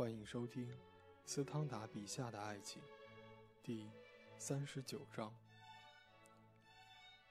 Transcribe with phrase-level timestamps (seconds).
[0.00, 0.66] 欢迎收听
[1.26, 2.80] 斯汤达笔下的爱情，
[3.62, 3.86] 第
[4.38, 5.30] 三十九章。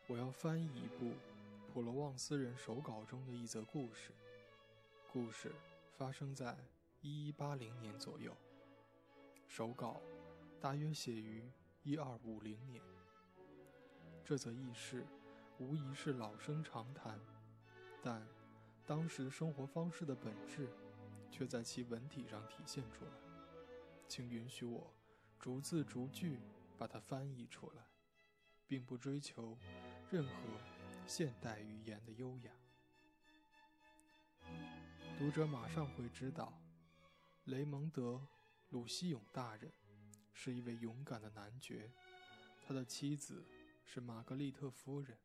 [0.05, 1.15] 我要翻译一部
[1.73, 4.11] 普罗旺斯人手稿中的一则故事。
[5.11, 5.51] 故事
[5.97, 6.55] 发生在
[7.01, 8.37] 一一八零年左右，
[9.47, 9.99] 手稿
[10.61, 11.51] 大约写于
[11.81, 12.83] 一二五零年。
[14.23, 15.03] 这则轶事
[15.57, 17.19] 无疑是老生常谈，
[18.03, 18.23] 但
[18.85, 20.69] 当时生活方式的本质。
[21.31, 23.11] 却在其文体上体现出来，
[24.07, 24.93] 请允许我
[25.39, 26.39] 逐字逐句
[26.77, 27.83] 把它翻译出来，
[28.67, 29.57] 并不追求
[30.11, 30.33] 任何
[31.07, 32.51] 现代语言的优雅。
[35.17, 36.53] 读者马上会知道，
[37.45, 38.13] 雷蒙德·
[38.69, 39.71] 鲁西永大人
[40.33, 41.91] 是一位勇敢的男爵，
[42.65, 43.45] 他的妻子
[43.83, 45.17] 是玛格丽特夫人，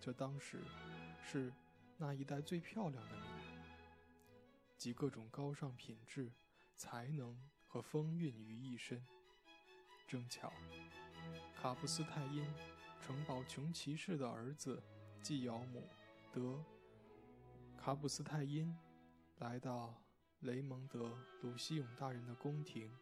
[0.00, 0.62] 这当时
[1.22, 1.52] 是
[1.96, 3.35] 那一代最漂亮的女人。
[4.76, 6.32] 集各种高尚品质、
[6.74, 9.04] 才能和风韵于一身。
[10.06, 10.52] 正巧，
[11.54, 12.46] 卡布斯泰因
[13.00, 14.82] 城堡穷骑士的儿子
[15.22, 15.82] 继尧姆
[16.32, 16.62] 德
[17.76, 18.76] 卡布斯泰因
[19.38, 19.94] 来到
[20.40, 21.06] 雷蒙德·
[21.42, 22.94] 鲁西永大人的宫廷，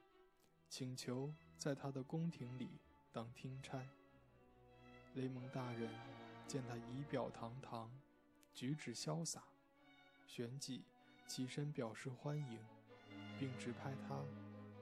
[0.68, 2.80] 请求在他的宫廷里
[3.12, 3.86] 当听差。
[5.14, 5.90] 雷蒙大人
[6.46, 7.90] 见他仪表堂堂，
[8.52, 9.42] 举止潇洒，
[10.26, 10.84] 旋即。
[11.26, 12.58] 起身表示欢迎，
[13.38, 14.22] 并指派他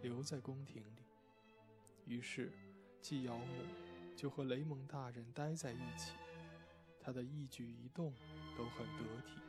[0.02, 1.02] 留在宫廷里。
[2.06, 2.52] 于是，
[3.00, 3.64] 季尧姆
[4.16, 6.12] 就和雷蒙大人待在一起。
[7.00, 8.12] 他的一举一动
[8.56, 9.40] 都很得体，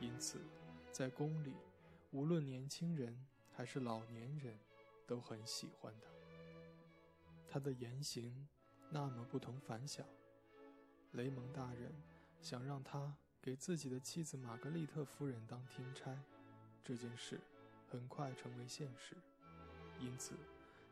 [0.00, 0.40] 因此，
[0.92, 1.54] 在宫里，
[2.10, 3.18] 无论年轻人
[3.54, 4.58] 还是老年人，
[5.06, 6.08] 都很喜欢他。
[7.48, 8.46] 他的言行
[8.90, 10.06] 那么不同凡响，
[11.12, 11.94] 雷蒙大人
[12.40, 13.16] 想让他。
[13.46, 16.18] 给自己的妻子玛格丽特夫人当听差，
[16.82, 17.40] 这件事
[17.88, 19.14] 很快成为现实。
[20.00, 20.34] 因此，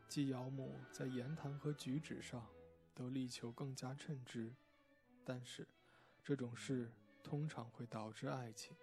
[0.07, 2.47] 季尧姆在言谈和举止上
[2.93, 4.53] 都力求更加称职。
[5.25, 5.67] 但是，
[6.23, 6.89] 这种事
[7.21, 8.73] 通常会导致爱情。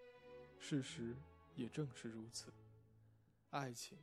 [0.59, 1.17] 事实
[1.57, 2.53] 也正是如此，
[3.49, 3.97] 爱情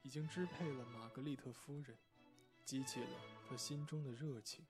[0.00, 1.94] 已经支配了玛格丽特夫人，
[2.64, 4.64] 激起了她心中的热情。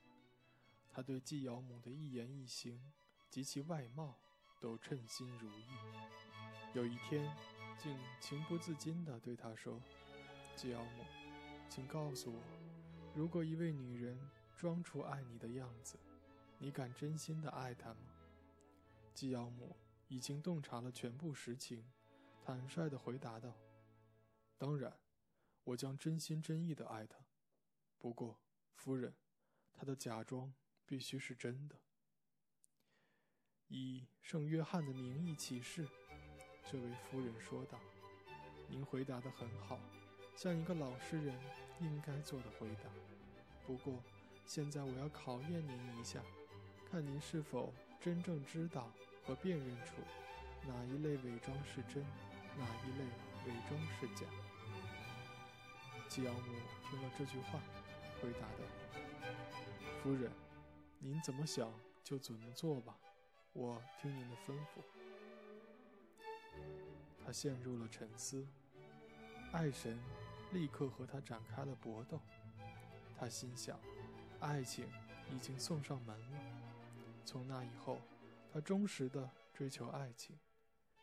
[0.91, 2.83] 她对季尧姆的一言一行
[3.29, 4.19] 及其外貌。
[4.61, 5.65] 都称心如意。
[6.75, 7.35] 有一天，
[7.79, 9.81] 竟情不自禁地对他说
[10.55, 11.05] ：“吉奥姆，
[11.69, 12.41] 请告诉我，
[13.15, 14.21] 如果一位女人
[14.57, 15.99] 装出爱你的样子，
[16.59, 18.01] 你敢真心地爱她吗？”
[19.15, 19.75] 吉奥姆
[20.09, 21.91] 已经洞察了全部实情，
[22.45, 23.57] 坦率地回答道
[24.59, 24.97] ：“当然，
[25.65, 27.19] 我将真心真意地爱她。
[27.99, 28.39] 不过，
[28.75, 29.15] 夫人，
[29.73, 30.55] 她的假装
[30.87, 31.77] 必须是真的。”
[33.73, 35.87] 以圣约翰的名义起誓，
[36.69, 37.79] 这位夫人说道
[38.67, 39.79] ：“您回答得很好，
[40.35, 41.33] 像一个老实人
[41.79, 42.91] 应该做的回答。
[43.65, 44.03] 不过，
[44.45, 46.21] 现在我要考验您一下，
[46.91, 48.91] 看您是否真正知道
[49.25, 49.95] 和辨认出
[50.67, 52.03] 哪一类伪装是真，
[52.59, 53.05] 哪一类
[53.47, 54.27] 伪装是假。”
[56.11, 56.55] 吉奥姆
[56.91, 57.61] 听了这句话，
[58.21, 58.65] 回答道
[60.03, 60.29] ：“夫人，
[60.99, 62.99] 您怎么想就怎么做吧。”
[63.53, 64.81] 我听您的吩咐。
[67.25, 68.47] 他陷入了沉思，
[69.53, 69.99] 爱神
[70.53, 72.21] 立刻和他展开了搏斗。
[73.19, 73.79] 他心想，
[74.39, 74.89] 爱情
[75.31, 76.41] 已经送上门了。
[77.25, 78.01] 从那以后，
[78.53, 80.39] 他忠实地追求爱情，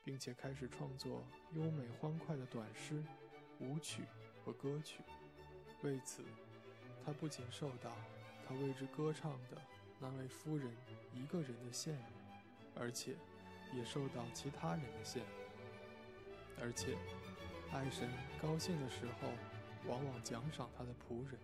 [0.04, 3.04] 并且开始创作优美欢快的短诗、
[3.60, 4.04] 舞曲
[4.44, 5.02] 和歌曲。
[5.84, 6.24] 为此，
[7.06, 7.96] 他不仅受到
[8.48, 9.62] 他为之歌唱的
[10.00, 10.76] 那位夫人
[11.14, 12.17] 一个人的羡慕。
[12.80, 13.16] 而且，
[13.74, 15.26] 也受到其他人的羡慕。
[16.60, 16.98] 而且，
[17.72, 18.10] 爱神
[18.42, 19.30] 高兴的时候，
[19.88, 21.40] 往往奖赏他的仆人。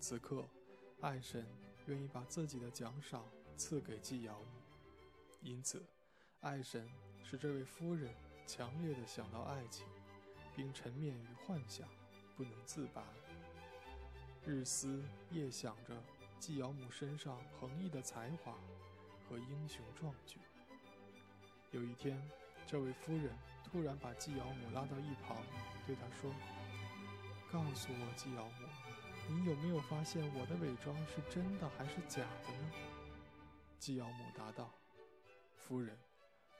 [0.00, 0.44] 此刻，
[1.00, 1.46] 爱神
[1.86, 3.24] 愿意把自己的奖赏
[3.56, 4.46] 赐给季尧姆，
[5.40, 5.84] 因此，
[6.40, 6.88] 爱神
[7.22, 8.14] 使这位夫人
[8.46, 9.86] 强烈的想到爱情，
[10.54, 11.88] 并沉湎于幻想，
[12.36, 13.04] 不能自拔。
[14.44, 15.94] 日思夜想着
[16.38, 18.56] 季尧姆身上横溢的才华。
[19.28, 20.38] 和英雄壮举。
[21.72, 22.20] 有一天，
[22.66, 23.30] 这位夫人
[23.64, 25.36] 突然把季尧姆拉到一旁，
[25.86, 26.32] 对他说
[27.50, 28.68] ：“告诉我，季尧姆，
[29.28, 32.70] 你有没有发现我的伪装是真的还是假的呢？”
[33.78, 34.72] 季尧姆答道
[35.58, 35.98] ：“夫人，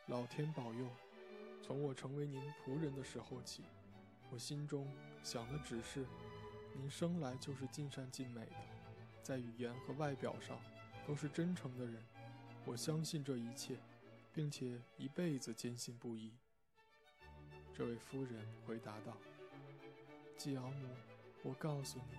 [0.06, 0.88] 老天保佑，
[1.62, 3.64] 从我成为您仆人的时候起，
[4.30, 4.92] 我心中
[5.22, 6.04] 想的只是，
[6.74, 8.56] 您生来就是尽善尽美的，
[9.22, 10.58] 在语言和外表上
[11.06, 12.04] 都是真诚的人。”
[12.66, 13.76] 我相信这一切，
[14.34, 16.34] 并且一辈子坚信不疑。”
[17.72, 19.16] 这位夫人回答道。
[20.36, 20.88] “季敖姆，
[21.44, 22.18] 我告诉你，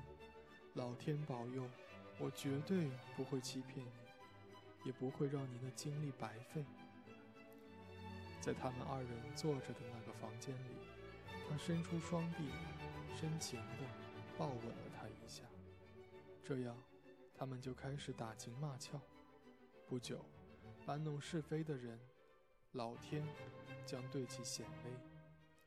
[0.74, 1.70] 老天保佑，
[2.18, 3.92] 我绝对不会欺骗你，
[4.86, 6.64] 也不会让您的精力白费。”
[8.40, 10.78] 在他们二人坐着的那个房间里，
[11.50, 12.46] 他伸出双臂，
[13.20, 13.84] 深情地
[14.38, 15.44] 抱吻了她一下。
[16.44, 16.76] 这样，
[17.36, 19.02] 他们就开始打情骂俏。
[19.86, 20.24] 不久，
[20.88, 22.00] 搬弄是非的人，
[22.72, 23.22] 老天
[23.86, 24.92] 将对其显威，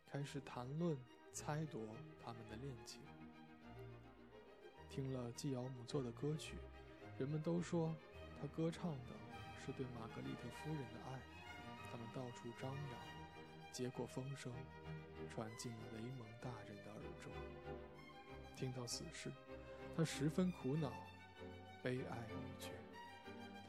[0.07, 0.97] 开始谈论、
[1.31, 1.87] 猜度
[2.25, 3.03] 他们的恋情。
[4.89, 6.55] 听了季尧姆做的歌曲，
[7.19, 7.95] 人们都说
[8.41, 9.13] 他歌唱的
[9.63, 11.21] 是对玛格丽特夫人的爱。
[11.93, 14.51] 他们到处张扬，结果风声
[15.29, 17.31] 传进雷蒙大人的耳中。
[18.57, 19.31] 听到此事，
[19.95, 20.91] 他十分苦恼，
[21.83, 22.71] 悲哀欲绝。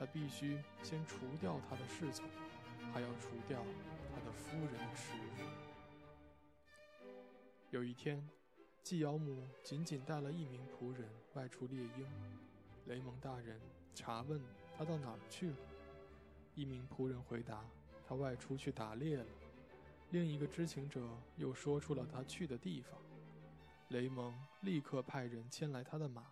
[0.02, 2.28] 他必须先除掉他的侍从，
[2.92, 3.64] 还要除掉
[4.12, 5.46] 他的夫人的耻辱。
[7.70, 8.28] 有一天，
[8.82, 12.08] 季尧姆仅仅带了一名仆人外出猎鹰，
[12.88, 13.62] 雷蒙大人
[13.94, 14.42] 查问
[14.76, 15.58] 他到哪儿去了。
[16.56, 17.64] 一名仆人回答。
[18.08, 19.26] 他外出去打猎了。
[20.10, 21.08] 另一个知情者
[21.38, 23.00] 又说出了他去的地方。
[23.90, 26.26] 雷蒙立刻派人牵来他的马，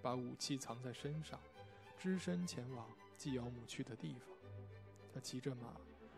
[0.00, 1.38] 把武器藏在身上，
[1.98, 2.88] 只身前往
[3.22, 4.36] 季尧姆去的地方。
[5.14, 5.76] 他骑着马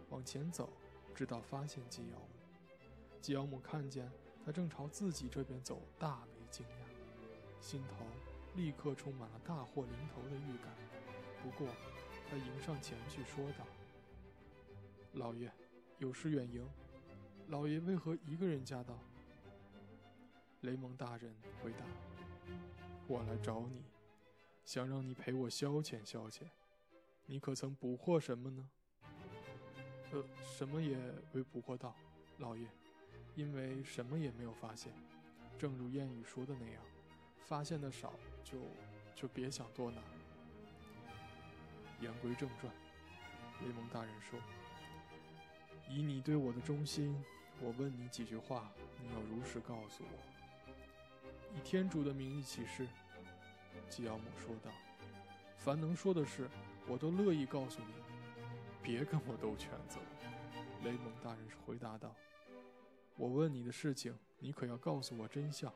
[0.09, 0.73] 往前走，
[1.15, 2.31] 直到发现季尧姆。
[3.21, 4.11] 季尧姆看见
[4.43, 8.07] 他正朝自己这边走，大为惊讶，心头
[8.55, 10.75] 立刻充满了大祸临头的预感。
[11.43, 11.69] 不过，
[12.31, 13.67] 他迎上前去说道。
[15.13, 15.53] 老爷，
[15.99, 16.67] 有失远迎。
[17.49, 18.99] 老爷为何一个人驾到？
[20.63, 21.85] 雷蒙大人回答
[23.07, 23.85] ：“我来找你，
[24.65, 26.45] 想让你陪我消遣消遣。
[27.27, 28.69] 你可曾捕获什么呢
[30.13, 30.97] ？”“呃，什么也
[31.33, 31.95] 未捕获到，
[32.39, 32.67] 老爷，
[33.35, 34.93] 因为什么也没有发现。
[35.59, 36.83] 正如谚语说的那样，
[37.39, 38.13] 发现的少，
[38.43, 38.59] 就
[39.15, 40.01] 就别想多拿。”
[42.01, 42.73] 言归正传，
[43.63, 44.39] 雷蒙大人说。
[45.89, 47.23] 以你对我的忠心，
[47.61, 50.19] 我问你几句话，你要如实告诉我。
[51.57, 52.87] 以天主的名义起誓。”
[53.89, 54.71] 吉奥姆说道
[55.57, 56.49] ，“凡能说的事，
[56.89, 57.95] 我都乐意告诉你。
[58.83, 59.99] 别跟我兜圈子。”
[60.85, 62.15] 雷蒙大人回答道
[63.17, 65.73] ，“我问你的事情，你可要告诉我真相。”“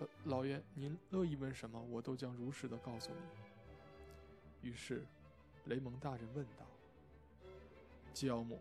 [0.00, 3.20] 呃，老爷，您乐意问什么，我都将如实的告诉你。”
[4.68, 5.06] 于是，
[5.64, 6.66] 雷蒙大人问道。
[8.12, 8.60] 吉奥姆，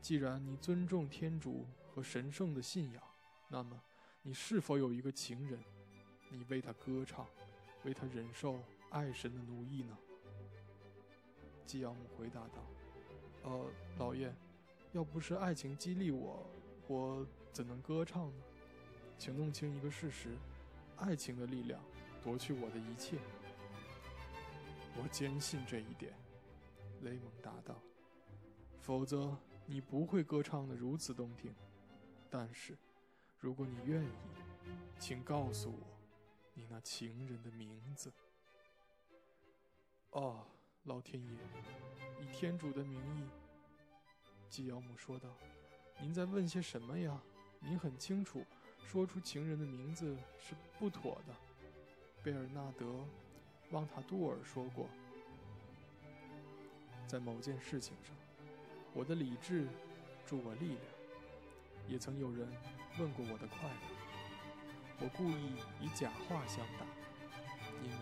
[0.00, 1.64] 既然你尊重天主
[1.94, 3.02] 和神圣的信仰，
[3.48, 3.80] 那么
[4.22, 5.62] 你是否有一个情人？
[6.28, 7.26] 你为他歌唱，
[7.84, 8.58] 为他忍受
[8.92, 9.98] 爱神的奴役呢？
[11.66, 12.62] 基奥姆回答道
[13.42, 14.30] ：“呃，老爷，
[14.92, 16.46] 要不是爱情激励我，
[16.86, 18.42] 我怎能歌唱呢？
[19.18, 20.36] 请弄清一个事实：
[20.98, 21.80] 爱情的力量
[22.22, 23.18] 夺去我的一切。
[24.98, 26.12] 我坚信这一点。”
[27.00, 27.74] 雷蒙答道。
[28.82, 29.34] 否则，
[29.64, 31.54] 你不会歌唱的如此动听。
[32.28, 32.76] 但是，
[33.40, 34.08] 如果你愿意，
[34.98, 35.78] 请告诉我，
[36.52, 38.12] 你那情人的名字。
[40.12, 40.44] 哦，
[40.84, 41.30] 老天爷，
[42.20, 43.24] 以天主的名义，
[44.50, 45.30] 基尧姆说道
[45.98, 47.18] ：“您在问些什么呀？
[47.60, 48.44] 您很清楚，
[48.84, 51.34] 说出情人的名字是不妥的。”
[52.22, 52.84] 贝尔纳德·
[53.70, 54.86] 旺塔杜尔说过，
[57.06, 58.14] 在某件事情上。
[58.92, 59.66] 我的理智
[60.26, 60.80] 助我力量，
[61.88, 62.46] 也曾有人
[62.98, 63.80] 问过我的快乐。
[65.00, 66.84] 我故意以假话相答，
[67.82, 67.96] 因为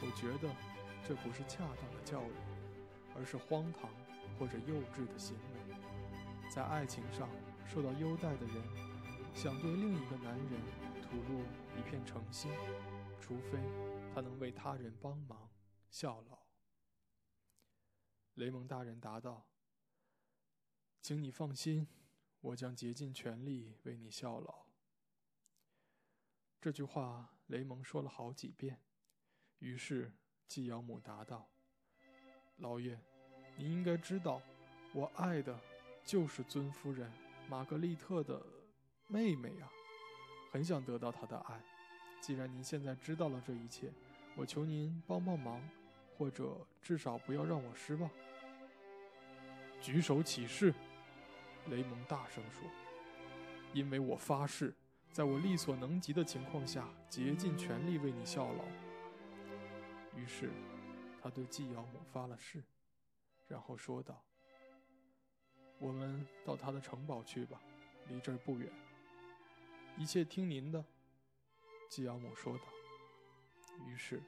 [0.00, 0.54] 我觉得
[1.06, 2.32] 这不是恰当的教育，
[3.14, 3.90] 而是荒唐
[4.38, 6.50] 或者幼稚的行为。
[6.50, 7.28] 在爱情上
[7.66, 8.56] 受到优待的人，
[9.34, 10.60] 想对另一个男人
[11.02, 11.42] 吐露
[11.78, 12.50] 一片诚心，
[13.20, 13.58] 除非
[14.14, 15.50] 他能为他人帮忙
[15.90, 16.38] 效劳。
[18.34, 19.46] 雷蒙大人答道。
[21.02, 21.86] 请你放心，
[22.40, 24.66] 我将竭尽全力为你效劳。
[26.62, 28.80] 这句话雷蒙说了好几遍。
[29.58, 30.14] 于是
[30.46, 31.48] 季尧姆答道
[32.58, 32.98] ：“老爷，
[33.56, 34.40] 你应该知道，
[34.92, 35.58] 我爱的
[36.04, 37.10] 就是尊夫人
[37.48, 38.40] 玛格丽特的
[39.08, 39.68] 妹妹啊，
[40.52, 41.60] 很想得到她的爱。
[42.20, 43.92] 既然您现在知道了这一切，
[44.36, 45.60] 我求您帮帮忙，
[46.16, 48.08] 或者至少不要让我失望。
[49.80, 50.72] 举手起誓。”
[51.70, 52.68] 雷蒙大声说
[53.72, 54.74] ：“因为我发誓，
[55.10, 58.64] 在我力所能及的情况下，竭尽全力为你效劳。”
[60.16, 60.50] 于是，
[61.22, 62.62] 他对季尧姆发了誓，
[63.48, 64.22] 然后说道
[65.78, 67.60] ：“我们到他的城堡去吧，
[68.08, 68.70] 离这儿不远。”
[69.98, 70.84] 一切听您的。”
[71.90, 72.64] 季尧母说道。
[73.86, 74.22] 于是，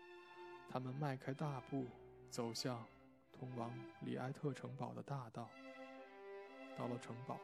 [0.68, 1.86] 他们迈开大步，
[2.30, 2.84] 走向
[3.32, 5.48] 通往里埃特城堡的大道。
[6.76, 7.38] 到了城堡，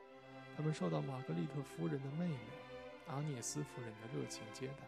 [0.56, 2.38] 他们受到玛格丽特夫人的妹妹
[3.06, 4.84] 阿涅斯夫人的热情接待，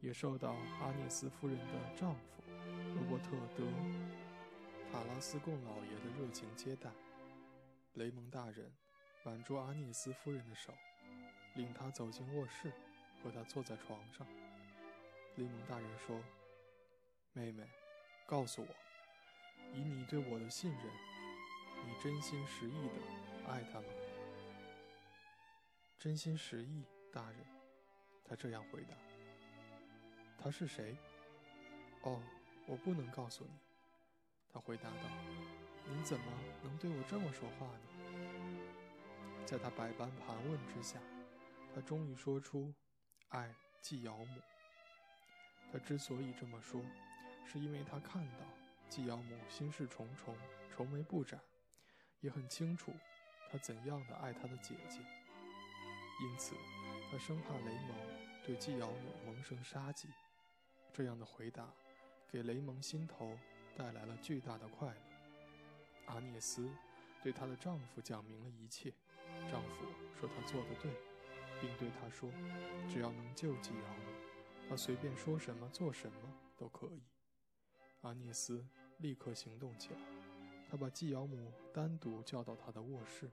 [0.00, 2.42] 也受到阿涅斯夫人的丈夫
[2.96, 3.24] 罗伯特·
[3.54, 3.62] 德·
[4.90, 6.88] 塔拉斯贡老爷的热情接待。
[7.92, 8.72] 雷蒙大人
[9.24, 10.72] 挽住阿涅斯夫人的手，
[11.56, 12.72] 领她走进卧室，
[13.22, 14.26] 和她坐在床上。
[15.34, 16.18] 雷蒙大人说
[17.34, 17.68] ：“妹妹，
[18.24, 18.68] 告诉我，
[19.74, 20.86] 以你对我的信任，
[21.84, 23.86] 你真心实意的爱他吗
[26.00, 27.46] ？”“真心实意，大人。”
[28.24, 28.96] 他这样回答。
[30.42, 30.96] “他是谁
[32.02, 32.22] ？”“哦，
[32.66, 33.50] 我不能告诉你。”
[34.52, 35.08] 他回答道。
[35.88, 36.24] “您怎么
[36.62, 37.82] 能对我这么说话呢？”
[39.46, 40.98] 在他百般盘问之下，
[41.74, 42.74] 他终于说出
[43.30, 44.40] ：“爱季尧母。”
[45.72, 46.82] 他之所以这么说，
[47.44, 48.44] 是因为他看到
[48.88, 50.36] 季尧母心事重重、
[50.70, 51.40] 愁眉不展，
[52.20, 52.92] 也很清楚
[53.50, 54.98] 他怎样的爱他的姐姐。
[56.22, 56.56] 因此，
[57.10, 57.96] 他生怕雷蒙
[58.44, 60.08] 对季尧母萌生杀机。
[60.92, 61.68] 这样的回答，
[62.36, 63.34] 给雷蒙心头
[63.74, 65.00] 带来了巨大的快乐。
[66.04, 66.68] 阿涅斯
[67.22, 68.92] 对她的丈夫讲明了一切。
[69.50, 69.86] 丈夫
[70.20, 70.92] 说他做得对，
[71.62, 72.30] 并对她说
[72.92, 74.12] ：“只要能救季尧母，
[74.68, 76.18] 他随便说什么做什么
[76.58, 77.02] 都可以。”
[78.04, 78.62] 阿涅斯
[78.98, 80.00] 立刻行动起来，
[80.70, 83.30] 他把季尧母单独叫到他的卧室，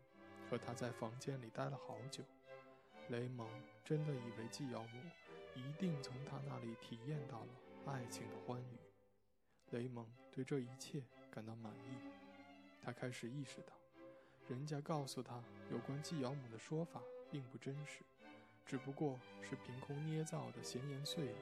[0.49, 2.23] 和他在房间里待了好久。
[3.09, 3.45] 雷蒙
[3.83, 5.01] 真的以为季尧母
[5.55, 7.49] 一定从他那里体验到了
[7.85, 8.82] 爱情的欢愉。
[9.73, 11.01] 雷蒙对这一切
[11.31, 11.97] 感到满意，
[12.79, 13.73] 他开始意识到。
[14.47, 17.01] 人家告诉他，有关季尧姆的说法
[17.31, 18.03] 并不真实，
[18.67, 21.35] 只不过是凭空捏造的闲言碎语。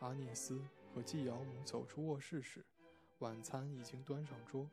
[0.00, 0.60] 阿涅斯
[0.94, 2.62] 和季尧姆走出卧室时，
[3.20, 4.68] 晚餐已经端上桌，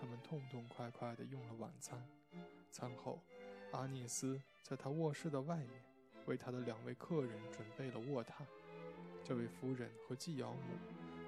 [0.00, 2.00] 他们痛痛快快地用了晚餐。
[2.70, 3.18] 餐后，
[3.72, 5.82] 阿涅斯在他卧室的外面
[6.26, 8.44] 为他的两位客人准备了卧榻。
[9.24, 10.58] 这位夫人和季尧姆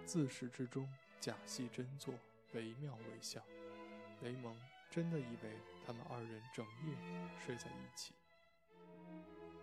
[0.04, 0.88] 自始至终
[1.21, 2.14] 假戏真做，
[2.52, 3.42] 惟妙惟肖。
[4.21, 4.56] 雷蒙。
[4.94, 6.94] 真的以为他们二人整夜
[7.38, 8.12] 睡在一起。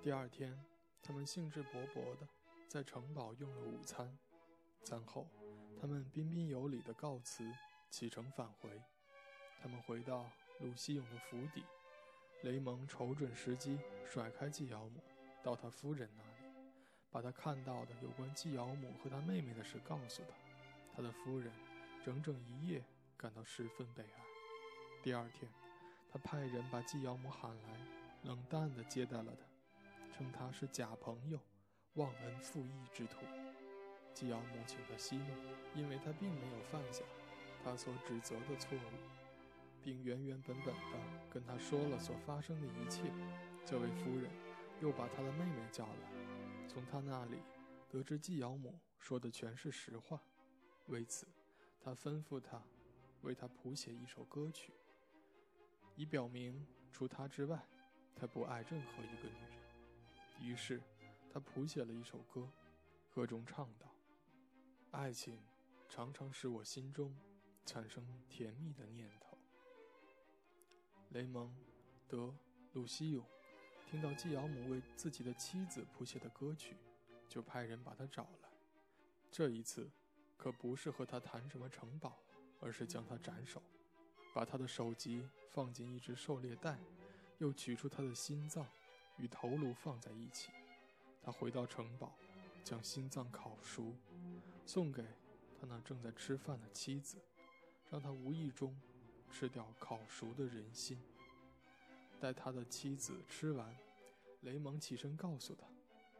[0.01, 0.59] 第二天，
[1.03, 2.27] 他们兴致勃勃地
[2.67, 4.17] 在城堡用了午餐。
[4.83, 5.27] 餐后，
[5.79, 7.47] 他们彬彬有礼地告辞，
[7.91, 8.81] 启程返回。
[9.61, 10.25] 他们回到
[10.61, 11.63] 鲁西永的府邸，
[12.41, 13.77] 雷蒙瞅准时机，
[14.07, 14.99] 甩开季尧母，
[15.43, 16.23] 到他夫人那，
[17.11, 20.33] 把他看到的有关季尧母和他妹妹的事告诉他。
[20.95, 21.51] 他的夫人
[22.03, 22.83] 整整一夜
[23.17, 24.21] 感到十分悲哀。
[25.01, 25.49] 第二天，
[26.11, 27.79] 他派人把季尧母喊来，
[28.23, 31.39] 冷淡地接待了他，称他是假朋友、
[31.93, 33.19] 忘恩负义之徒。
[34.13, 35.33] 季尧母请他息怒，
[35.73, 37.03] 因为他并没有犯下
[37.63, 38.81] 他所指责的错误，
[39.81, 40.97] 并原原本本地
[41.29, 43.03] 跟他说了所发生的一切。
[43.65, 44.29] 这位夫人
[44.81, 46.18] 又把他的妹妹叫来，
[46.79, 47.39] 从他那里
[47.89, 50.23] 得知季尧母说的全是实话。
[50.87, 51.27] 为此，
[51.81, 52.63] 他吩咐他
[53.21, 54.71] 为他谱写一首歌曲。
[55.97, 57.67] 以表明，除他之外，
[58.15, 59.61] 他不爱任何一个女人。
[60.41, 60.81] 于是，
[61.29, 62.49] 他谱写了一首歌，
[63.13, 63.93] 歌中唱道
[64.91, 65.37] ：“爱情
[65.89, 67.13] 常常使我心中
[67.65, 69.37] 产生甜蜜的念头。”
[71.11, 71.49] 雷蒙·
[72.07, 72.27] 德·
[72.71, 73.25] 鲁西永
[73.89, 76.75] 听到季尧姆为自己的妻子谱写的歌曲，
[77.27, 78.49] 就派人把他找来。
[79.31, 79.89] 这一次，
[80.37, 82.15] 可不是和他谈什么城堡，
[82.59, 83.59] 而是将他斩首。
[84.31, 86.77] 把他的首级放进一只狩猎袋，
[87.39, 88.63] 又取出他的心脏
[89.17, 90.51] 与头颅放在一起。
[91.23, 92.15] 他回到城堡，
[92.63, 93.95] 将心脏烤熟，
[94.67, 95.01] 送给
[95.59, 97.17] 他那正在吃饭的妻子，
[97.89, 98.79] 让他无意中
[99.31, 101.01] 吃掉烤熟的人心。
[102.19, 103.75] 待他的妻子吃完，
[104.41, 105.65] 雷蒙起身告诉他，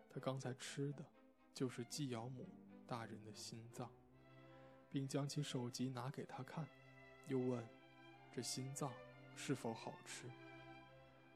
[0.10, 1.06] 他刚才吃的
[1.54, 2.48] 就是季尧母
[2.88, 3.92] 大人的心脏，
[4.90, 6.68] 并将其首级拿给他看，
[7.28, 7.64] 又问。
[8.32, 8.94] 这心脏
[9.36, 10.30] 是否好吃？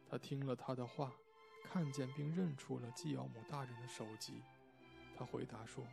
[0.08, 1.12] 他听了他的话，
[1.63, 4.43] 看见并认出了季尧母大人的首级。
[5.17, 5.84] 他回答说：“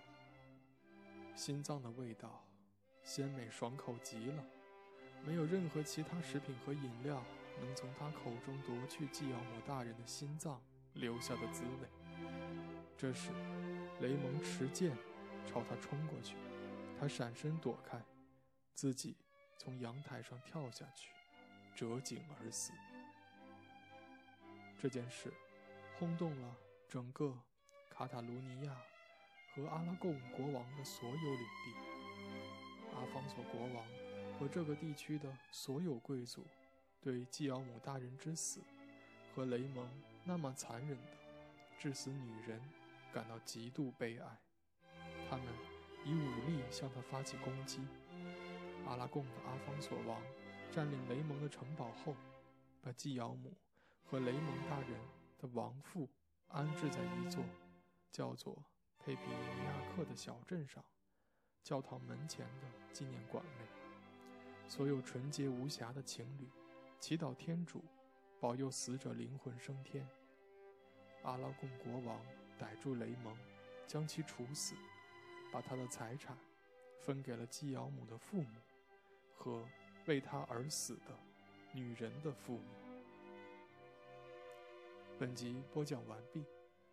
[1.35, 2.47] 心脏的味道
[3.03, 4.45] 鲜美爽口极了，
[5.25, 7.25] 没有任何其他食品和饮料
[7.61, 10.61] 能从他口中夺去季尧姆大人的心脏
[10.95, 11.89] 留下的滋味。”
[12.99, 13.31] 这时，
[14.01, 14.97] 雷蒙持剑
[15.47, 16.37] 朝他冲过去，
[16.99, 18.01] 他闪身躲开，
[18.75, 19.17] 自己。
[19.63, 21.11] 从阳台上跳下去，
[21.75, 22.73] 折颈而死。
[24.79, 25.31] 这件事
[25.99, 26.57] 轰动了
[26.89, 27.39] 整个
[27.91, 28.75] 卡塔卢尼亚
[29.55, 31.75] 和阿拉贡国王的所有领地。
[32.95, 33.85] 阿方索国王
[34.39, 36.47] 和这个地区的所有贵族
[37.03, 38.61] 对继奥姆大人之死
[39.35, 39.89] 和雷蒙
[40.25, 41.13] 那么残忍的
[41.79, 42.61] 致死女人
[43.13, 44.39] 感到极度悲哀。
[45.29, 45.47] 他们
[46.05, 47.81] 以武力向他发起攻击。
[48.87, 50.21] 阿拉贡的阿方索王
[50.71, 52.15] 占领雷蒙的城堡后，
[52.83, 53.53] 把继尧姆
[54.05, 55.01] 和雷蒙大人
[55.39, 56.09] 的亡父
[56.49, 57.45] 安置在一座
[58.11, 58.63] 叫做
[58.99, 60.85] 佩皮尼亚克的小镇上，
[61.63, 63.65] 教堂门前的纪念馆内。
[64.69, 66.49] 所有纯洁无瑕的情侣
[67.01, 67.83] 祈祷天主
[68.39, 70.07] 保佑死者灵魂升天。
[71.23, 72.21] 阿拉贡国王
[72.59, 73.35] 逮住雷蒙，
[73.87, 74.75] 将其处死。
[75.53, 76.39] 把他的财产
[77.01, 78.61] 分给了基尧姆的父母
[79.35, 79.67] 和
[80.07, 81.19] 为他而死的
[81.73, 82.65] 女人的父母。
[85.19, 86.45] 本集播讲完毕，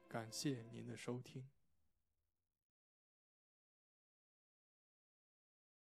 [0.08, 1.48] 感谢您的收听。